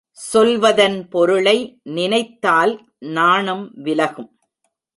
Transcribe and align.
சொல்வதன் 0.09 1.07
பொருளை 1.09 1.79
நினைத்தால் 1.83 2.73
நாணம் 2.99 3.71
விலகும். 3.75 4.31